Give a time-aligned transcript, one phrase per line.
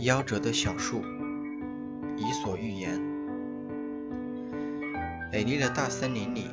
[0.00, 1.02] 夭折的小树，
[2.16, 3.00] 伊索寓言。
[5.32, 6.48] 美丽的大森林里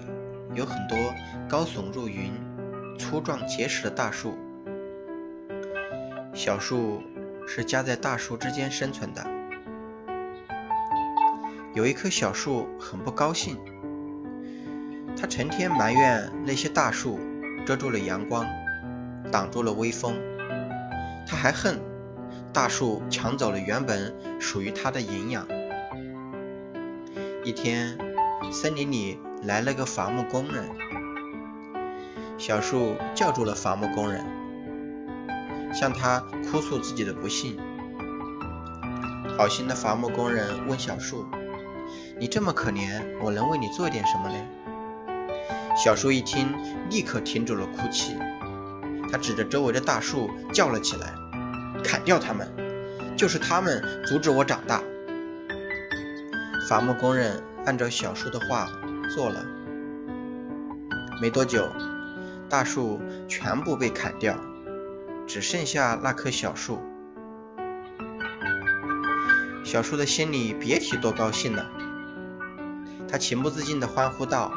[0.56, 0.98] 有很多
[1.48, 2.32] 高耸入云、
[2.98, 4.36] 粗壮结实的大树。
[6.34, 7.04] 小树
[7.48, 9.24] 是夹在大树之间生存的。
[11.76, 13.60] 有一棵小树很不高兴，
[15.16, 17.20] 它成天埋怨那些大树
[17.64, 18.44] 遮住了阳光，
[19.32, 20.16] 挡住了微风。
[21.28, 21.80] 它还恨。
[22.56, 25.46] 大树抢走了原本属于它的营养。
[27.44, 27.98] 一天，
[28.50, 30.64] 森林里来了个伐木工人，
[32.38, 34.26] 小树叫住了伐木工人，
[35.74, 37.58] 向他哭诉自己的不幸。
[39.38, 41.26] 好心的伐木工人问小树
[42.18, 44.36] ：“你这么可怜，我能为你做点什么呢？”
[45.76, 46.48] 小树一听，
[46.90, 48.16] 立刻停住了哭泣，
[49.12, 51.14] 他指着周围的大树叫了起来。
[51.86, 52.50] 砍掉他们，
[53.16, 54.82] 就是他们阻止我长大。
[56.68, 58.68] 伐木工人按照小树的话
[59.14, 59.46] 做了，
[61.22, 61.70] 没多久，
[62.50, 64.36] 大树全部被砍掉，
[65.28, 66.80] 只剩下那棵小树。
[69.64, 71.70] 小树的心里别提多高兴了，
[73.08, 74.52] 他情不自禁地欢呼道：“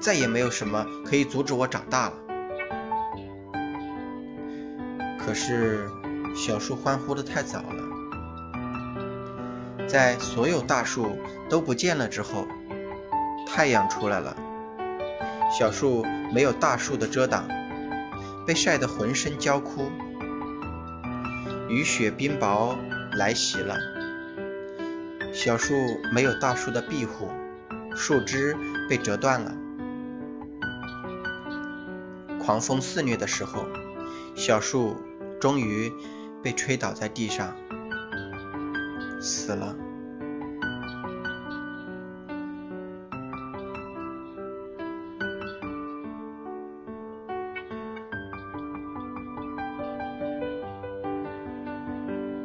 [0.00, 2.14] 再也没有什么可以阻止我长大了。”
[5.20, 5.86] 可是。
[6.36, 7.82] 小树欢呼的太早了，
[9.88, 11.16] 在所有大树
[11.48, 12.46] 都不见了之后，
[13.48, 14.36] 太阳出来了。
[15.58, 17.48] 小树没有大树的遮挡，
[18.46, 19.90] 被晒得浑身焦枯。
[21.70, 22.76] 雨雪冰雹
[23.12, 23.76] 来袭了，
[25.32, 25.74] 小树
[26.12, 27.30] 没有大树的庇护，
[27.94, 28.54] 树枝
[28.90, 29.54] 被折断了。
[32.38, 33.64] 狂风肆虐的时候，
[34.34, 35.00] 小树
[35.40, 35.90] 终于。
[36.46, 37.52] 被吹倒在地上，
[39.20, 39.76] 死了。